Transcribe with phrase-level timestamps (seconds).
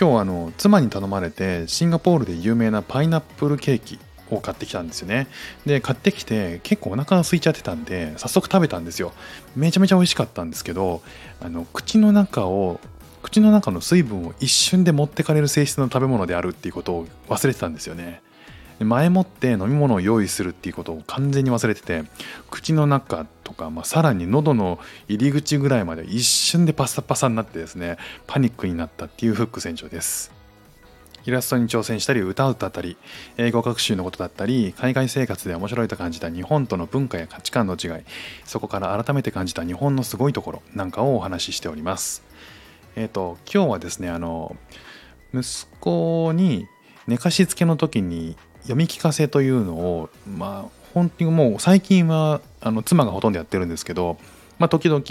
[0.00, 3.98] 今日あの妻に頼まれてシンガポールで有名なパイナップルケーキ
[4.30, 5.26] を買ってきたんですよね。
[5.66, 9.12] で買ってきて結構お腹が空いちゃってたんで早速食べたんですよ。
[9.56, 11.02] めちゃめちゃ美味しかったんですけど
[11.40, 12.78] あの口の中を
[13.22, 18.22] 口の中の水分を一瞬で持ってかれる性質の食べ物であるっていうことを忘れてたんですよね。
[18.84, 22.04] 前もって飲み物を用意するっていうことを完全に忘れてて
[22.50, 30.38] 口の中とか、まあ、さらに喉の入り口ぐらいまで一瞬でパサパサになってですねパニックになったっていうフック船長です。
[31.28, 32.96] イラストに挑戦したり歌を歌ったり
[33.36, 38.04] 英語学習のことだったり海外生活で面白いと感じた日本との文化や価値観の違い
[38.46, 42.22] そこから改めて感じた日本のすごいところなんかをお話ししております。
[42.96, 44.56] えっ、ー、と今日はですねあの
[45.34, 46.66] 息子に
[47.06, 48.36] 寝かしつけの時に
[48.68, 54.18] 読み聞かせというのをまあ本当にもう最近はあの妻がほとんどやってるんですけど、
[54.58, 55.02] まあ、時々、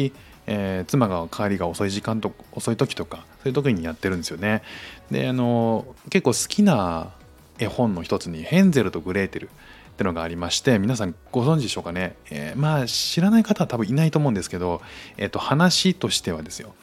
[0.45, 4.61] えー、妻が帰りが遅い時間と遅い時とかそういう時にやってるんですよね。
[5.09, 7.11] であの結構好きな
[7.57, 9.49] 絵本の一つに「ヘンゼルとグレーテル」っ
[9.97, 14.81] てのがありまして皆さんご存知でしょうかね、えー、まあ知らない方は多分いないと思うんですけど、
[15.17, 16.75] えー、と話としてはですよ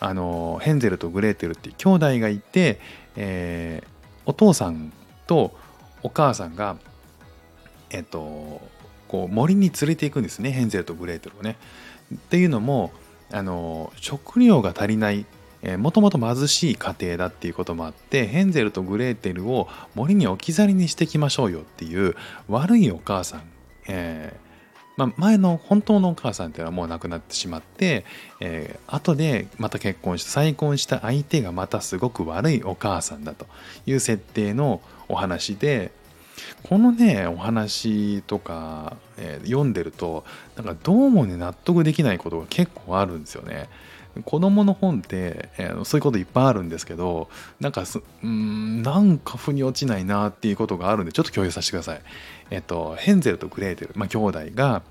[0.00, 2.78] あのヘンゼルとグレーテルっていう兄弟がいて、
[3.16, 3.88] えー、
[4.26, 4.92] お父さん
[5.26, 5.56] と
[6.02, 6.76] お母さんが
[7.90, 8.60] えっと
[9.08, 11.56] こう森に連れていくんですねヘンゼルとグレーテルをね。
[12.14, 12.92] っていうのも
[13.30, 15.26] あの食料が足りない
[15.78, 22.14] もともと貧しい家庭だっていうこともあってヘンゼルとグレーテルを森に置き去りにしてきましょうよっていう
[22.48, 23.42] 悪いお母さん、
[23.88, 24.47] えー
[24.98, 28.04] まあ、前の本当のお母さんっていうのはもう亡くなってしまって、
[28.40, 33.46] えー、後でまた結婚して再婚した相手がまたすごく悪いお母さんだと
[33.86, 35.92] いう設定のお話で
[36.64, 40.24] このねお話とか、えー、読んでると
[40.56, 43.68] なんかどうもね納得できないことが結構あるんですよね。
[44.24, 47.28] 子供の本って、えー、そういうこといっぱいあるんですけど
[47.60, 52.00] なんかすうんなんか腑に落ちないなっていうことがあるんでちょっと共有させてください。
[52.50, 54.82] えっ、ー、とヘンゼルとグレーテル、まあ、兄弟が、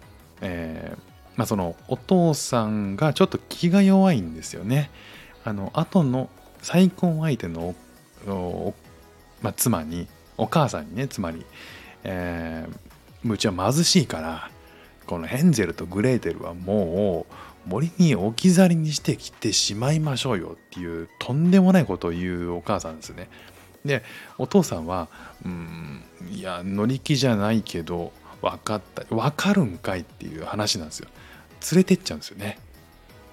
[0.42, 1.00] えー
[1.36, 4.90] まあ、そのお父さんがちょっと気が弱いんですよね。
[5.44, 6.30] あの後の
[6.62, 7.76] 再婚相手の
[9.42, 10.08] まあ、妻に
[10.38, 11.46] お母さんにねつまり、
[12.04, 14.50] えー、うちは貧しいから
[15.08, 17.26] このヘンゼルとグレーテルはも
[17.66, 23.30] う森に置き去りにしてきてしまいましょうよっていうとんでもないことを言うお母さんですね。
[23.86, 24.04] で
[24.38, 25.08] お父さんは
[25.46, 31.10] うんいや乗り気じゃないけど分かった分かるんかいっていう話なんですよ。
[31.72, 32.60] 連れてっちゃうんですよね。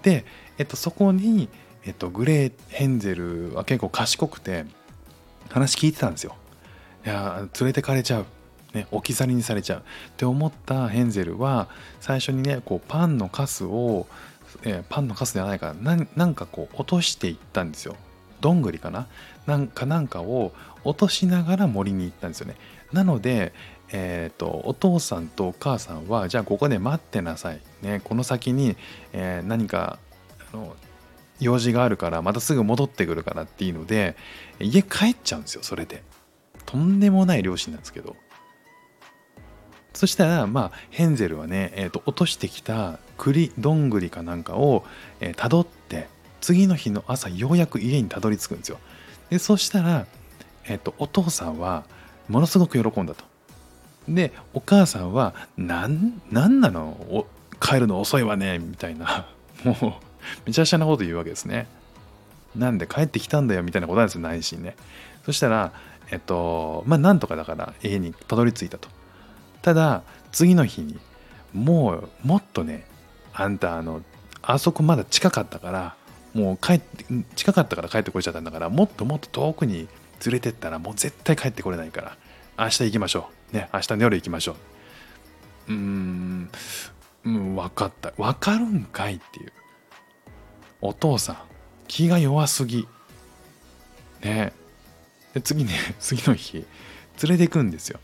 [0.02, 0.24] で、
[0.58, 1.48] えっと、そこに、
[1.84, 4.64] えっと、グレーヘンゼルは結構賢くて
[5.50, 6.36] 話聞いてたんですよ。
[7.04, 8.26] いや連れてかれちゃう、
[8.74, 9.78] ね、置き去りにされちゃう。
[9.78, 9.82] っ
[10.16, 11.68] て思ったヘンゼルは
[12.00, 14.06] 最初にねこうパンのカスを、
[14.62, 16.06] えー、パンのカスではないかな。
[16.16, 17.96] なんかこう落としていったんですよ。
[18.40, 19.06] どんぐりかな？
[19.46, 20.52] なんかなんかを
[20.84, 22.56] 落としながら森に行ったんですよね。
[22.92, 23.52] なので
[23.96, 28.76] えーと、お父さんとお母さんはじゃあここで待ってなさい、ね、この先に、
[29.12, 29.98] えー、何か
[30.52, 30.74] あの
[31.38, 34.16] 用事があるからまたすぐ戻ってくるからっていうので
[34.58, 36.02] 家帰っちゃうんですよそれで。
[36.64, 38.16] とんでもない両親なんですけど。
[39.94, 44.84] そしたらまあヘンゼルはね、えーと、落としてきた栗どんぐりかなんかを
[45.36, 46.08] たど、えー、って
[46.40, 48.78] 次の日の朝ようやく家にたどり着くんですよ。
[49.30, 50.06] でそしたら、
[50.66, 51.84] えーと、お父さんは
[52.28, 53.24] ものすごく喜んだと。
[54.08, 57.26] でお母さんは「なんなんなの？
[57.60, 59.26] 帰るの遅いわね」みたいな。
[59.64, 59.92] もう
[60.44, 61.66] めちゃくちゃなこと言うわけですね。
[62.56, 64.76] なんで帰ってきたんだよみたいなことなんですよ内心ね。
[65.24, 65.72] そしたら
[66.10, 68.88] えっとまあなんとかだから家にたどり着いたと。
[69.64, 70.98] ただ次の日に
[71.54, 72.84] もうもっとね
[73.32, 74.02] あんたあの
[74.42, 75.96] あそこまだ近かったから
[76.34, 79.88] もう帰って近かったから帰ってこれちゃったんだからもっともっと遠くに
[80.26, 82.18] 連れてったらもう絶対帰ってこれないから
[82.58, 83.56] 明日行きましょう。
[83.56, 84.56] ね明日の夜行きましょ
[85.68, 85.72] う。
[85.72, 86.50] うーん
[87.24, 88.12] うん分かった。
[88.18, 89.52] 分かるんかいっていう。
[90.82, 91.36] お父さん
[91.88, 92.86] 気が弱すぎ。
[94.22, 94.52] ね。
[95.32, 96.66] で次ね次の日
[97.22, 97.98] 連れてくんですよ。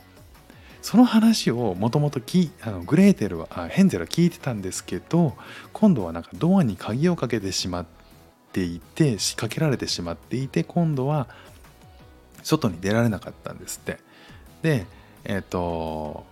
[0.82, 5.34] その話をもともとグレーテルはあヘンゼルは聞いてたんですけど
[5.72, 7.86] 今度はなんかドアに鍵をかけてしまっ
[8.52, 11.28] ていて仕掛けられてしまっていて今度は
[12.42, 13.98] 外に出られなかったんですって。
[14.62, 14.86] で
[15.24, 16.24] えっ、ー、と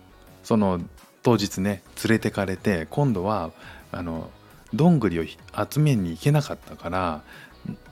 [0.43, 0.81] その
[1.21, 3.51] 当日ね連れてかれて今度は
[3.91, 4.29] あの
[4.73, 7.21] どんぐりを集めに行けなかったから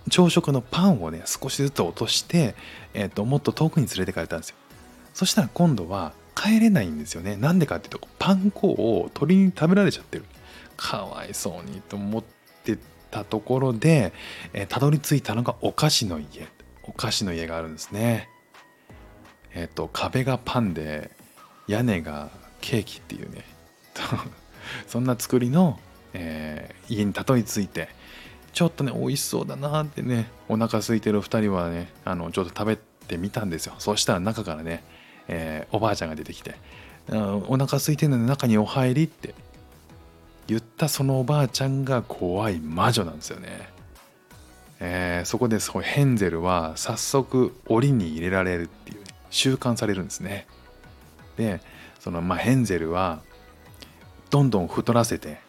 [0.09, 2.55] 朝食のパンをね少しずつ落として、
[2.93, 4.55] えーと、もっと遠くに連れてかれたんですよ。
[5.13, 7.35] そしたら今度は帰れないんですよね。
[7.35, 10.25] なんでかっていうとパン粉を鳥に食べられちゃってる。
[10.75, 12.23] かわいそうにと思っ
[12.63, 12.77] て
[13.09, 14.13] たところで、
[14.53, 16.47] えー、たどり着いたのがお菓子の家。
[16.83, 18.29] お菓子の家があるんですね。
[19.55, 21.09] えっ、と壁がパンで
[21.67, 22.29] 屋根が
[22.61, 23.43] ケーキっていうね。
[24.87, 25.79] そんな作りの、
[26.13, 27.89] えー、家にたどり着いて
[28.53, 33.73] ちょっとね美味しそうだなってねお腹空いてる2人はねあのちょっと食べてみたんですよ。
[33.79, 34.83] そしたら中からね、
[35.27, 36.55] えー、おばあちゃんが出てきて
[37.09, 39.33] 「お腹空いてるので中にお入り」って
[40.47, 43.69] 言ったそのおばあちゃんが怖い魔女なんですよね。
[44.79, 48.99] えー、そこでそヘンゼルは早速檻に入れられるっていう
[49.31, 50.47] 習慣されるんですね。
[51.35, 51.61] で
[51.99, 53.21] そのまあヘンゼルは
[54.29, 55.39] どんどん太らせて、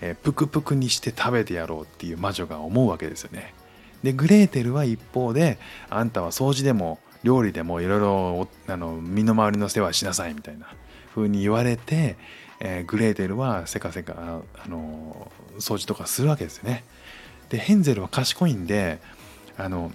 [0.00, 3.54] えー、プクプクにして食べてやろうっていう魔女が思うわけですよね。
[4.02, 5.58] でグレーテルは一方で
[5.88, 8.48] あんたは掃除でも料理でもいろいろ
[9.00, 10.66] 身の回りの世話しなさいみたいな
[11.14, 12.16] 風に言われて、
[12.60, 16.84] えー、グレーテルはせかせかあの掃除とかするわけですよね。
[17.48, 18.98] でヘンゼルは賢いんで
[19.58, 19.92] あの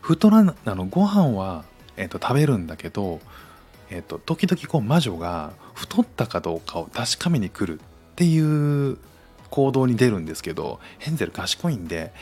[0.00, 1.64] 太らあのご飯は、
[1.96, 3.20] えーと、食べるんだけど、
[3.88, 7.84] えーと、と時々こう魔女が太ったかどうかを確かめに来るっ
[8.16, 8.98] ていう
[9.50, 12.12] 行動に出るんですけどヘンゼル賢いんで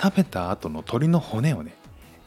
[0.00, 1.74] 食べた後の鳥の骨をね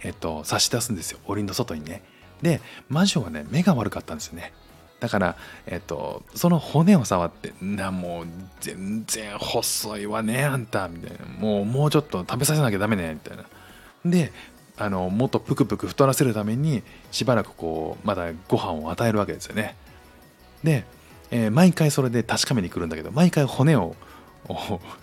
[0.03, 2.03] えっと差し出すんですよ檻の外にね
[2.41, 4.53] で魔女はね目が悪かったんですよね
[4.99, 8.25] だから、えっと、その骨を触って、な、もう
[8.59, 11.25] 全然細いわね、あんた、みたいな。
[11.39, 13.45] もう、もうちょっと食べさせなきゃダメね、みたいな。
[14.05, 14.33] で、
[14.77, 19.75] あの、もっとぷくぷく太らせるために、しばらくこう、まだご飯を与えるわけですよね。
[20.63, 20.83] で、
[21.31, 23.95] えー、毎回それで確かめに来るんだけど、毎回骨を、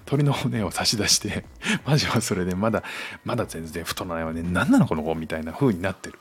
[0.04, 1.44] 鳥の骨を差し出して
[1.86, 2.82] マジはそれでまだ
[3.24, 4.42] まだ全然太らないわね。
[4.42, 6.18] 何なのこの子みたいな風になってる。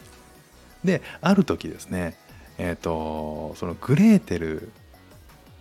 [0.84, 2.16] である時ですね
[2.58, 4.72] えっ、ー、とそのグレーテル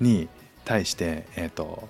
[0.00, 0.28] に
[0.64, 1.88] 対してえっ、ー、と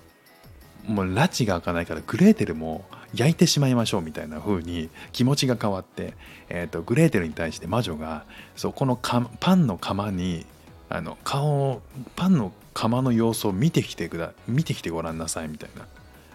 [0.87, 6.13] もう拉致が開かないからグレーテルも焼いてしまいましょうみたいな風に気持ちが変わって、
[6.49, 8.25] えーと、グレーテルに対して魔女が
[8.55, 10.45] そこのパンの釜に
[10.89, 11.81] あの顔
[12.15, 15.87] パンの釜の様子を見てきてくだ見てきてごらんなさいみたいな。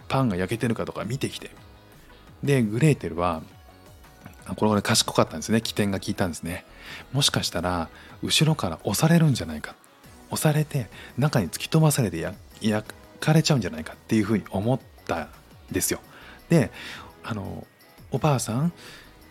[0.09, 1.51] パンが焼けてるかとか見てきて。
[2.43, 3.43] でグレーテルは
[4.57, 5.61] これ賢かったんですね。
[5.61, 6.65] 起点が効いたんですね。
[7.13, 7.89] もしかしたら
[8.23, 9.75] 後ろから押されるんじゃないか。
[10.31, 12.17] 押されて中に突き飛ばされて
[12.59, 13.93] 焼かれちゃうんじゃないか。
[13.93, 15.29] っていうふうに思ったん
[15.71, 15.99] ですよ。
[16.49, 16.71] で
[17.23, 17.67] あの
[18.09, 18.73] おばあさん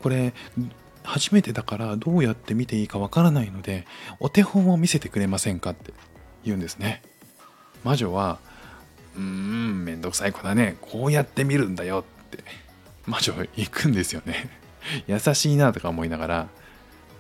[0.00, 0.32] これ
[1.02, 3.86] 初めてだからどうやって見ていいかわからないので
[4.20, 5.92] お手本を見せてくれませんかって。
[6.44, 7.02] 言うんですね。
[7.84, 8.38] 魔女は
[9.16, 10.76] うーんめんどくさい子だね。
[10.80, 12.44] こうやって見るんだよって。
[13.06, 14.50] 魔女行くんですよね。
[15.06, 16.48] 優しいなとか思いながら、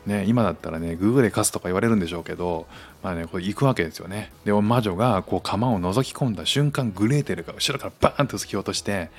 [0.06, 2.66] ね、今だったらね、グーグルで貸すとか言われるんでしょうけど、
[3.02, 4.32] まあね、これ行くわけですよね。
[4.44, 9.10] で、魔女がこう釜を覗き込んだ瞬間、グレーテルが後ろからバーンと突き落として、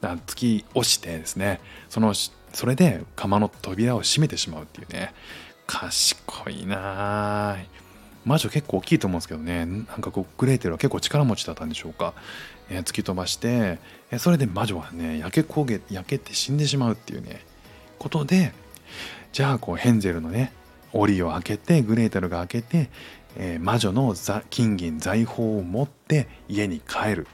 [0.00, 5.12] 突き押してですね、その、それで釜の扉を閉めてしまうっていうね、
[5.66, 7.64] 賢いなぁ。
[8.24, 12.14] 魔女結構大きいと思うんですけどね、なんかこう、グレーテルは結構力持ちだったんでしょうか。
[12.68, 13.78] えー、突き飛ばして、
[14.10, 17.40] えそれで魔女はね、焼け焦げ、焼けて死んでしまうっていうね、
[18.00, 18.52] ことで
[19.32, 20.52] じゃあこうヘンゼルのね
[20.92, 22.90] 檻を開けてグレーテルが開けて、
[23.36, 24.14] えー、魔女の
[24.48, 27.28] 金銀財宝を持って家に帰る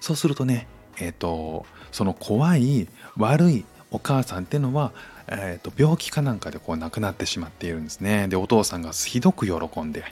[0.00, 0.68] そうするとね
[0.98, 4.92] えっ、とその怖い悪いお母さんってのは、
[5.28, 8.28] えーと、病気かなんかでこう亡くなってしまっているんですね。
[8.28, 10.04] でお父さんがひどく喜んで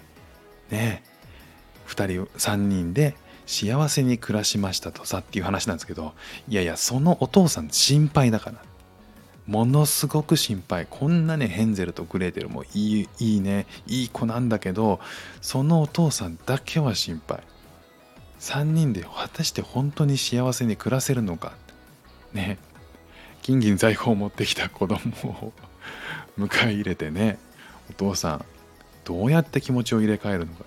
[0.71, 1.03] ね
[1.87, 3.15] 2人3人で
[3.47, 6.15] 幸せに暮らしましたとさっていう話なんですけど
[6.49, 8.59] いやいやそのお父さん心配だから。
[9.47, 10.87] ものすごく心配。
[10.89, 15.01] こんなねヘンゼルとグレーテルもいいいいねいい子なんだけど
[15.43, 17.43] そのお父さんだけは心配。
[18.41, 21.53] 3人で果たして本当に幸せに暮らせるのか。
[22.33, 22.59] ね。
[23.45, 25.53] 金銀財宝を持ってきた子供を
[26.39, 27.39] 迎え入れてね
[27.91, 28.45] お父さん
[29.05, 30.65] どうやって気持ちを入れ替えるのか。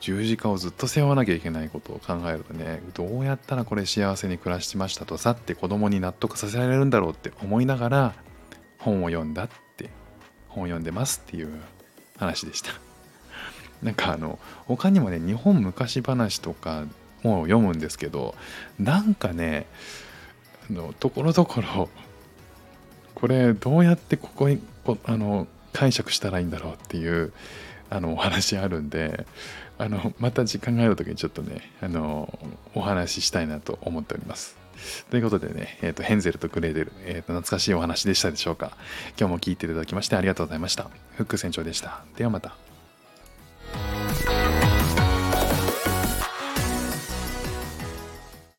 [0.00, 8.14] 十字架をずっと背負わなきゃいけないことを考えるとねどうやったらこれ幸せに暮らしましたとさって子供に納得させられるんだろうって思いながら
[8.76, 9.48] 本を読んだっ
[9.78, 9.88] て
[10.48, 11.48] 本を読んでますっていう
[12.18, 12.72] 話でした。
[13.82, 16.84] なんかあの他にもね日本昔話とか
[17.22, 18.34] も読むんですけど
[18.78, 19.64] なんかね
[20.70, 21.88] のところどころ
[23.14, 27.32] これどうやってここにこあの解釈したらいいんだろうっていう
[27.90, 29.26] あのお話あるんで
[29.78, 32.38] あのまた時間がある時にちょっとねあの
[32.74, 34.56] お話ししたいなと思っております。
[35.10, 38.76] ということでね、えーと、ヘンゼルとグレーデル、えーと、懐かしいお話でしたでしょうか。
[39.18, 40.90] 今日も聞いていただきましてありがとうございました。
[41.16, 42.04] フック船長でした。
[42.16, 42.63] ではまた。